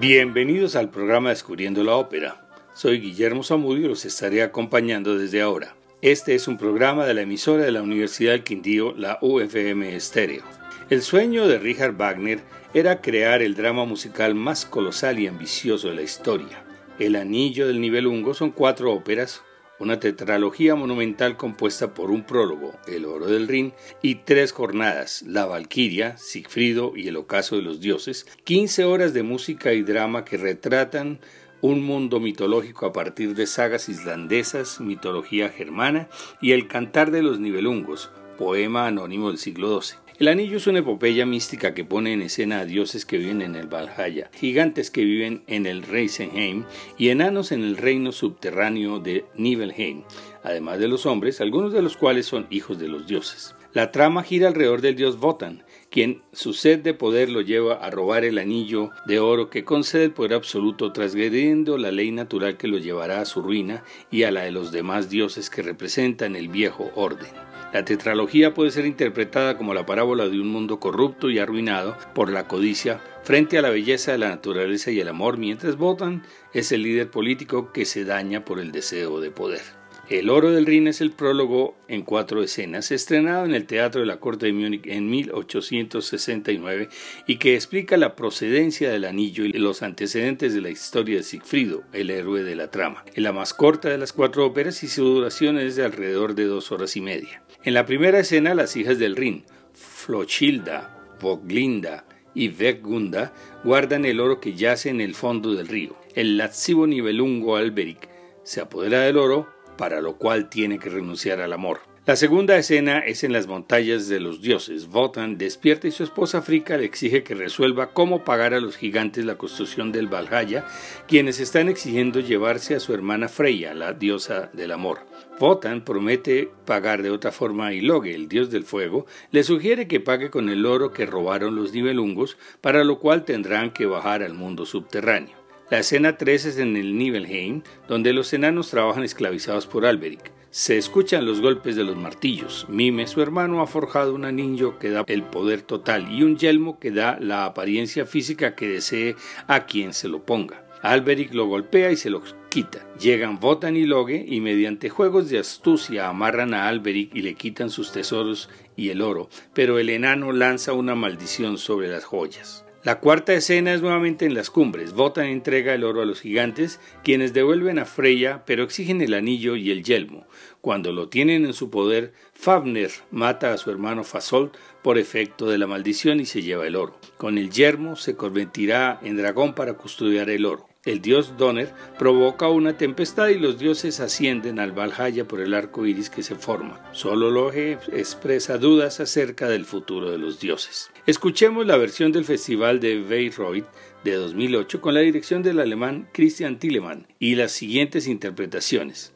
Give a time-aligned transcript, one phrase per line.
[0.00, 2.40] Bienvenidos al programa Descubriendo la Ópera.
[2.72, 5.76] Soy Guillermo Zamudio y los estaré acompañando desde ahora.
[6.00, 10.42] Este es un programa de la emisora de la Universidad del Quindío, la UFM Estéreo.
[10.88, 12.40] El sueño de Richard Wagner
[12.72, 16.64] era crear el drama musical más colosal y ambicioso de la historia.
[16.98, 19.42] El Anillo del Nibelungo son cuatro óperas,
[19.80, 23.72] una tetralogía monumental compuesta por un prólogo, El Oro del Rin,
[24.02, 29.22] y tres jornadas, La Valquiria, Sigfrido y El Ocaso de los Dioses, 15 horas de
[29.22, 31.18] música y drama que retratan
[31.62, 36.08] un mundo mitológico a partir de sagas islandesas, mitología germana
[36.40, 40.09] y el Cantar de los Nibelungos, poema anónimo del siglo XII.
[40.20, 43.56] El anillo es una epopeya mística que pone en escena a dioses que viven en
[43.56, 46.66] el Valhalla, gigantes que viven en el Reisenheim
[46.98, 50.02] y enanos en el reino subterráneo de Nibelheim,
[50.42, 53.54] además de los hombres, algunos de los cuales son hijos de los dioses.
[53.72, 57.88] La trama gira alrededor del dios Votan, quien su sed de poder lo lleva a
[57.88, 62.68] robar el anillo de oro que concede el poder absoluto, transgrediendo la ley natural que
[62.68, 66.48] lo llevará a su ruina y a la de los demás dioses que representan el
[66.48, 67.49] viejo orden.
[67.72, 72.32] La tetralogía puede ser interpretada como la parábola de un mundo corrupto y arruinado por
[72.32, 76.72] la codicia frente a la belleza de la naturaleza y el amor, mientras Botan es
[76.72, 79.62] el líder político que se daña por el deseo de poder.
[80.08, 84.08] El Oro del Rin es el prólogo en cuatro escenas, estrenado en el Teatro de
[84.08, 86.88] la Corte de Múnich en 1869
[87.28, 91.84] y que explica la procedencia del anillo y los antecedentes de la historia de Sigfrido,
[91.92, 93.04] el héroe de la trama.
[93.14, 96.46] Es la más corta de las cuatro óperas y su duración es de alrededor de
[96.46, 97.40] dos horas y media.
[97.62, 99.44] En la primera escena, las hijas del Rin,
[99.74, 105.94] Flochilda, Voglinda y Vegunda, guardan el oro que yace en el fondo del río.
[106.14, 108.08] El lascivo nivelungo Alberic
[108.44, 111.89] se apodera del oro para lo cual tiene que renunciar al amor.
[112.10, 114.88] La segunda escena es en las montañas de los dioses.
[114.88, 119.24] Votan despierta y su esposa Frika le exige que resuelva cómo pagar a los gigantes
[119.24, 120.66] la construcción del Valhalla,
[121.06, 125.06] quienes están exigiendo llevarse a su hermana Freya, la diosa del amor.
[125.38, 130.00] Votan promete pagar de otra forma y Loge, el dios del fuego, le sugiere que
[130.00, 134.34] pague con el oro que robaron los nivelungos, para lo cual tendrán que bajar al
[134.34, 135.36] mundo subterráneo.
[135.70, 140.39] La escena 3 es en el Nibelheim, donde los enanos trabajan esclavizados por Alberic.
[140.52, 142.66] Se escuchan los golpes de los martillos.
[142.68, 146.80] Mime, su hermano, ha forjado un anillo que da el poder total y un yelmo
[146.80, 149.14] que da la apariencia física que desee
[149.46, 150.64] a quien se lo ponga.
[150.82, 152.84] Alberic lo golpea y se lo quita.
[152.98, 157.70] Llegan Votan y Loge y mediante juegos de astucia amarran a Alberic y le quitan
[157.70, 162.64] sus tesoros y el oro, pero el enano lanza una maldición sobre las joyas.
[162.82, 164.94] La cuarta escena es nuevamente en las cumbres.
[164.94, 169.54] Votan entrega el oro a los gigantes, quienes devuelven a Freya, pero exigen el anillo
[169.54, 170.26] y el yelmo.
[170.60, 175.56] Cuando lo tienen en su poder, Fafner mata a su hermano Fasolt por efecto de
[175.56, 176.98] la maldición y se lleva el oro.
[177.16, 180.70] Con el yermo se convertirá en dragón para custodiar el oro.
[180.86, 185.84] El dios Donner provoca una tempestad y los dioses ascienden al Valhalla por el arco
[185.84, 186.80] iris que se forma.
[186.92, 190.90] Solo Loge expresa dudas acerca del futuro de los dioses.
[191.06, 193.66] Escuchemos la versión del Festival de Bayreuth
[194.04, 199.12] de 2008 con la dirección del alemán Christian Tillemann y las siguientes interpretaciones.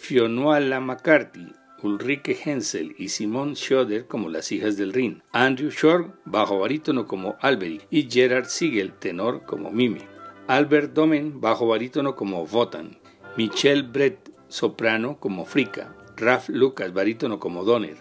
[0.00, 6.60] Fionnuala McCarthy, Ulrike Hensel y Simone Schroeder como las hijas del Rin, Andrew Shore, bajo
[6.60, 10.00] barítono como Alberic y Gerard Siegel, tenor como Mimi.
[10.46, 12.96] Albert Domen, bajo barítono como Votan,
[13.36, 17.98] Michelle Brett, soprano como Frika, Ralph Lucas, barítono como Donner,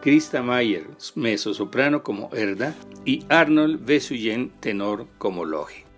[0.00, 2.74] Krista Mayer, mezzo soprano como Erda
[3.04, 5.89] y Arnold Vesuyen, tenor como Loge.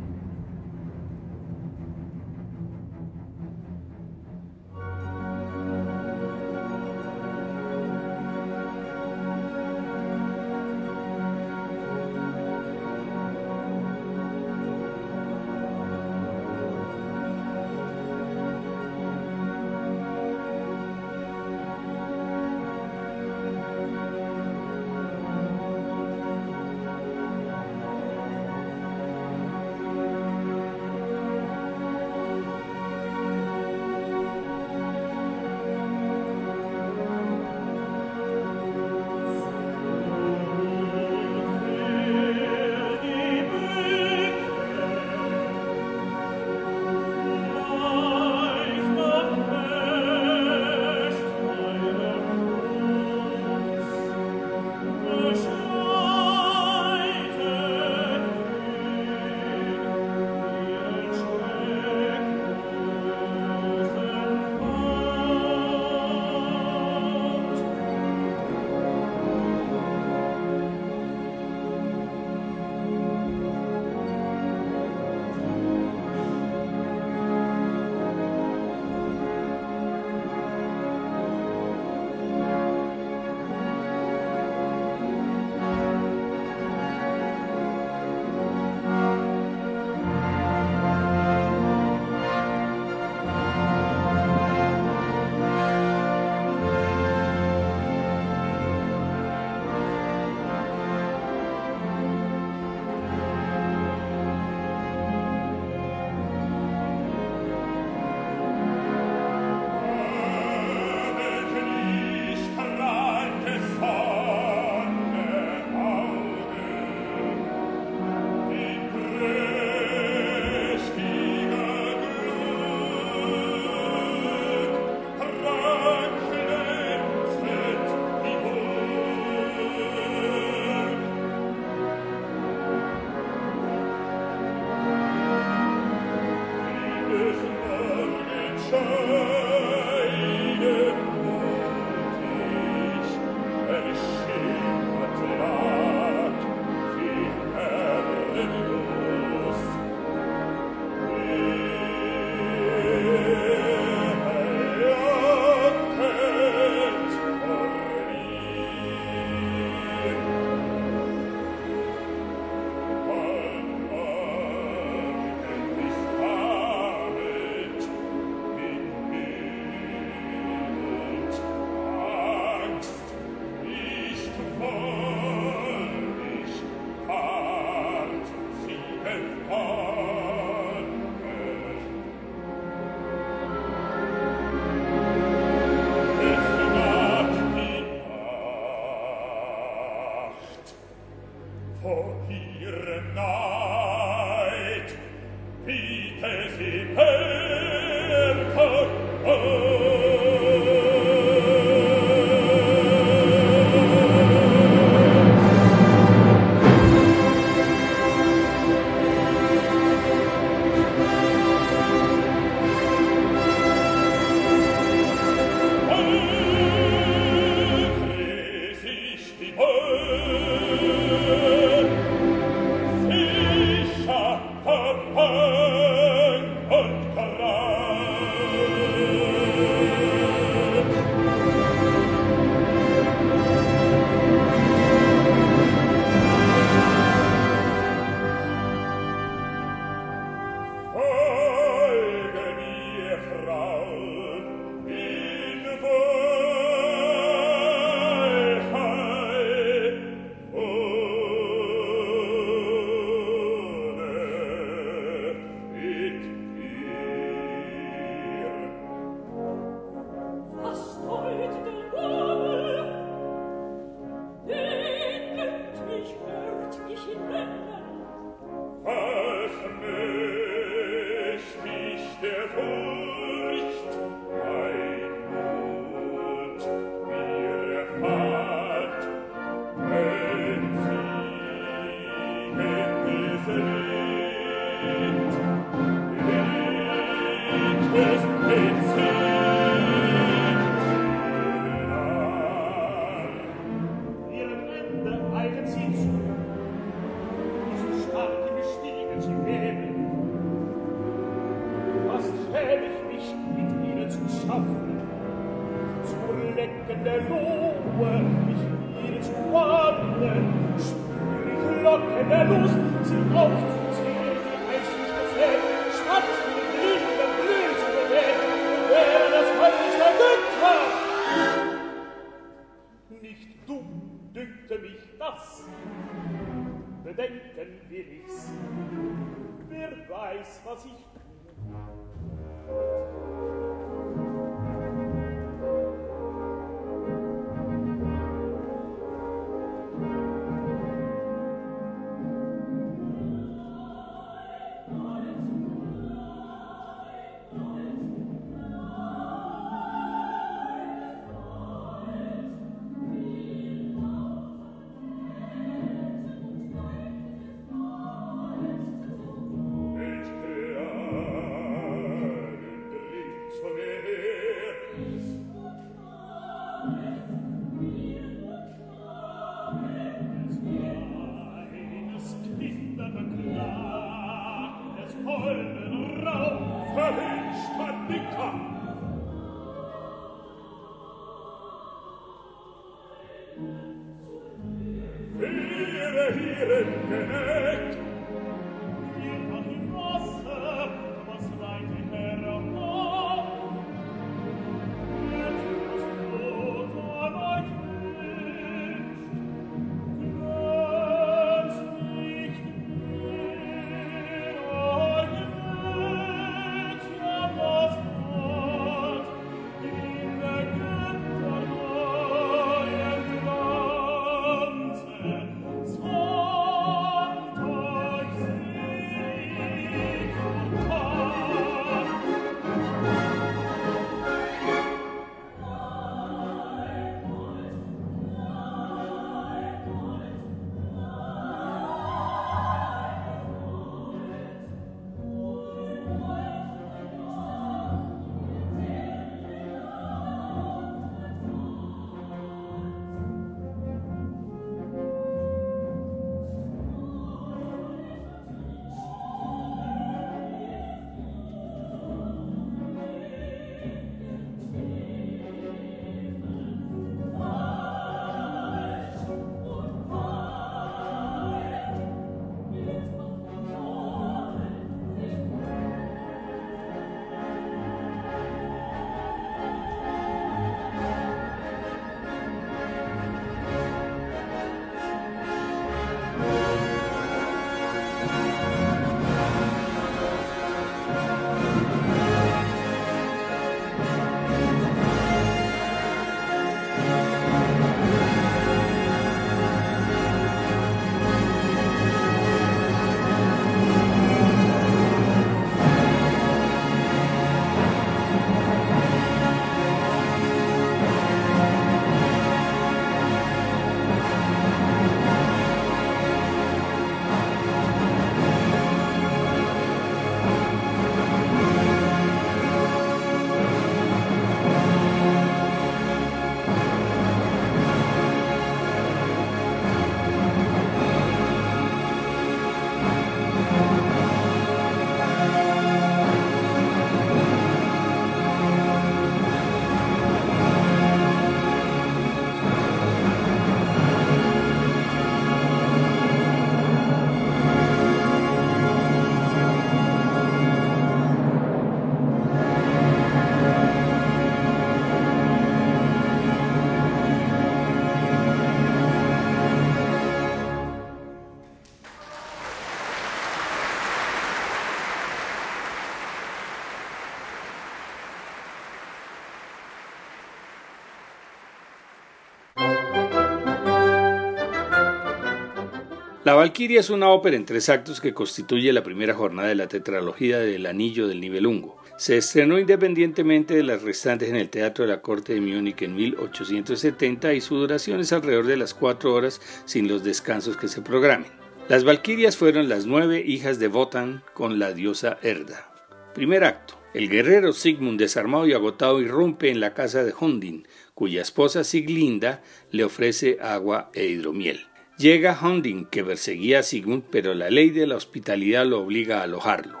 [566.42, 569.88] La Valquiria es una ópera en tres actos que constituye la primera jornada de la
[569.88, 571.98] tetralogía del Anillo del Nibelungo.
[572.16, 576.14] Se estrenó independientemente de las restantes en el Teatro de la Corte de Múnich en
[576.14, 581.02] 1870 y su duración es alrededor de las cuatro horas sin los descansos que se
[581.02, 581.50] programen.
[581.90, 585.92] Las Valquirias fueron las nueve hijas de Wotan con la diosa Erda.
[586.32, 586.94] Primer acto.
[587.12, 592.62] El guerrero Sigmund, desarmado y agotado, irrumpe en la casa de Hundin, cuya esposa Siglinda
[592.92, 594.89] le ofrece agua e hidromiel.
[595.20, 599.42] Llega Hunding, que perseguía a Sigmund, pero la ley de la hospitalidad lo obliga a
[599.42, 600.00] alojarlo.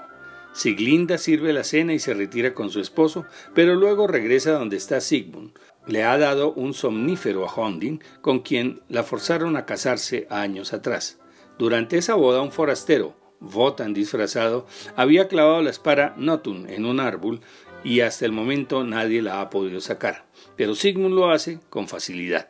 [0.54, 4.98] Siglinda sirve la cena y se retira con su esposo, pero luego regresa donde está
[5.02, 5.50] Sigmund.
[5.86, 11.18] Le ha dado un somnífero a Hunding, con quien la forzaron a casarse años atrás.
[11.58, 17.42] Durante esa boda, un forastero, Votan disfrazado, había clavado la espada Notun en un árbol
[17.84, 20.24] y hasta el momento nadie la ha podido sacar.
[20.56, 22.48] Pero Sigmund lo hace con facilidad.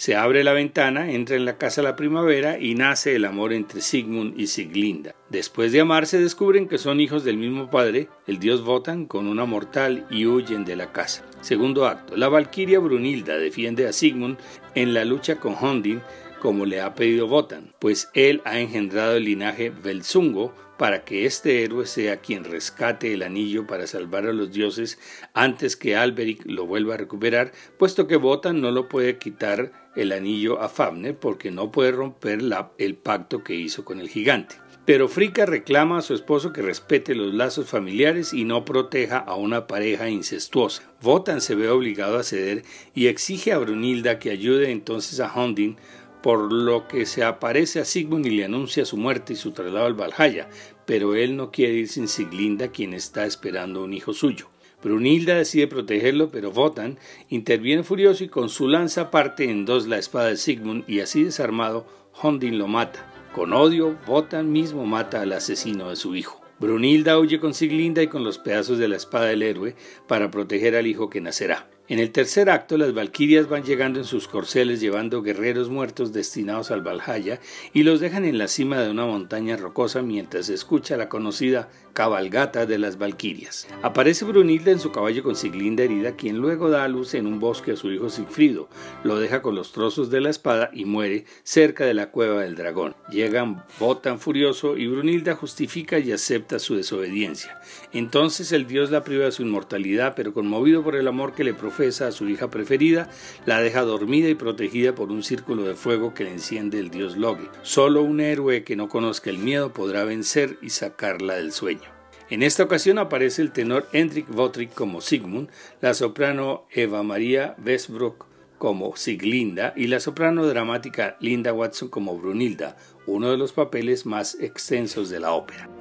[0.00, 3.82] Se abre la ventana, entra en la casa la primavera y nace el amor entre
[3.82, 5.14] Sigmund y Siglinda.
[5.28, 9.44] Después de amarse descubren que son hijos del mismo padre, el dios Votan, con una
[9.44, 11.22] mortal y huyen de la casa.
[11.42, 12.16] Segundo acto.
[12.16, 14.38] La valquiria Brunilda defiende a Sigmund
[14.74, 16.00] en la lucha con Hondin
[16.40, 21.62] como le ha pedido Votan, pues él ha engendrado el linaje Belzungo para que este
[21.62, 24.98] héroe sea quien rescate el anillo para salvar a los dioses
[25.34, 30.10] antes que Alberic lo vuelva a recuperar, puesto que Votan no lo puede quitar el
[30.10, 32.40] anillo a Fafner porque no puede romper
[32.78, 34.56] el pacto que hizo con el gigante.
[34.86, 39.34] Pero Fricka reclama a su esposo que respete los lazos familiares y no proteja a
[39.34, 40.82] una pareja incestuosa.
[41.02, 42.64] Votan se ve obligado a ceder
[42.94, 45.76] y exige a Brunilda que ayude entonces a Hunding,
[46.22, 49.86] por lo que se aparece a Sigmund y le anuncia su muerte y su traslado
[49.86, 50.48] al Valhalla,
[50.86, 54.48] pero él no quiere ir sin Siglinda, quien está esperando un hijo suyo.
[54.82, 59.98] Brunilda decide protegerlo, pero Votan interviene furioso y con su lanza parte en dos la
[59.98, 61.86] espada de Sigmund y así desarmado,
[62.22, 63.06] Hondin lo mata.
[63.34, 66.40] Con odio, Votan mismo mata al asesino de su hijo.
[66.58, 70.76] Brunilda huye con Siglinda y con los pedazos de la espada del héroe para proteger
[70.76, 71.68] al hijo que nacerá.
[71.90, 76.70] En el tercer acto, las valquirias van llegando en sus corceles llevando guerreros muertos destinados
[76.70, 77.40] al Valhalla
[77.72, 81.68] y los dejan en la cima de una montaña rocosa mientras se escucha la conocida
[81.92, 83.66] cabalgata de las Valquirias.
[83.82, 87.40] Aparece Brunilda en su caballo con Siglinda herida, quien luego da a luz en un
[87.40, 88.68] bosque a su hijo Sigfrido,
[89.02, 92.54] lo deja con los trozos de la espada y muere cerca de la cueva del
[92.54, 92.94] dragón.
[93.10, 97.60] Llegan Botan furioso y Brunilda justifica y acepta su desobediencia.
[97.92, 101.52] Entonces el dios la priva de su inmortalidad, pero conmovido por el amor que le
[101.52, 103.08] profesa a su hija preferida,
[103.46, 107.16] la deja dormida y protegida por un círculo de fuego que le enciende el dios
[107.16, 107.48] Loge.
[107.62, 111.88] Solo un héroe que no conozca el miedo podrá vencer y sacarla del sueño.
[112.28, 115.48] En esta ocasión aparece el tenor Hendrik Votrick como Sigmund,
[115.80, 118.26] la soprano Eva María Westbrook
[118.58, 124.38] como Siglinda y la soprano dramática Linda Watson como Brunilda, uno de los papeles más
[124.38, 125.79] extensos de la ópera.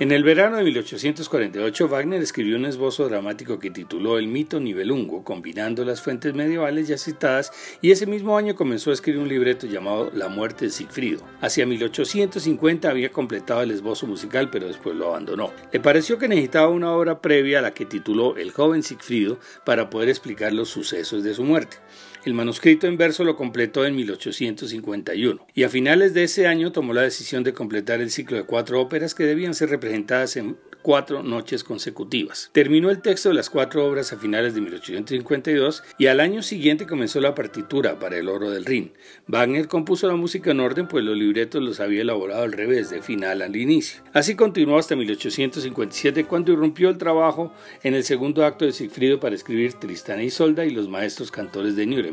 [0.00, 5.24] En el verano de 1848, Wagner escribió un esbozo dramático que tituló El mito nivelungo,
[5.24, 9.66] combinando las fuentes medievales ya citadas, y ese mismo año comenzó a escribir un libreto
[9.66, 11.20] llamado La muerte de Sigfrido.
[11.42, 15.52] Hacia 1850 había completado el esbozo musical, pero después lo abandonó.
[15.70, 19.90] Le pareció que necesitaba una obra previa a la que tituló El joven Sigfrido para
[19.90, 21.76] poder explicar los sucesos de su muerte.
[22.24, 26.92] El manuscrito en verso lo completó en 1851 y a finales de ese año tomó
[26.92, 31.22] la decisión de completar el ciclo de cuatro óperas que debían ser representadas en cuatro
[31.22, 32.50] noches consecutivas.
[32.52, 36.86] Terminó el texto de las cuatro obras a finales de 1852 y al año siguiente
[36.86, 38.92] comenzó la partitura para El Oro del Rin.
[39.26, 43.02] Wagner compuso la música en orden pues los libretos los había elaborado al revés, de
[43.02, 44.02] final al inicio.
[44.12, 47.52] Así continuó hasta 1857 cuando irrumpió el trabajo
[47.82, 51.76] en el segundo acto de Sigfrido para escribir Tristana y Isolda y los maestros cantores
[51.76, 52.09] de Nuremberg.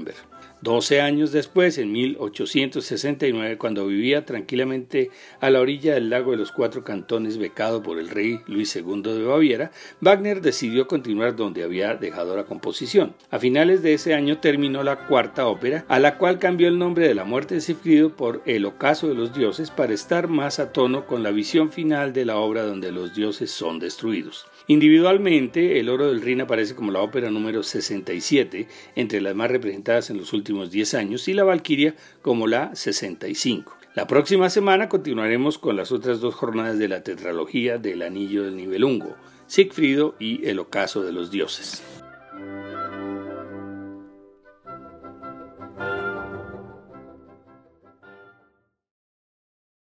[0.60, 6.52] Doce años después, en 1869, cuando vivía tranquilamente a la orilla del lago de los
[6.52, 9.72] Cuatro Cantones, becado por el rey Luis II de Baviera,
[10.02, 13.14] Wagner decidió continuar donde había dejado la composición.
[13.30, 17.08] A finales de ese año terminó la cuarta ópera, a la cual cambió el nombre
[17.08, 20.72] de la muerte de Sigfrido por El ocaso de los dioses para estar más a
[20.74, 24.48] tono con la visión final de la obra donde los dioses son destruidos.
[24.70, 30.10] Individualmente, El Oro del Rin aparece como la ópera número 67, entre las más representadas
[30.10, 33.78] en los últimos 10 años, y La Valquiria como la 65.
[33.96, 38.58] La próxima semana continuaremos con las otras dos jornadas de la tetralogía del Anillo del
[38.58, 39.16] Nivelungo,
[39.48, 41.82] Sigfrido y El Ocaso de los Dioses.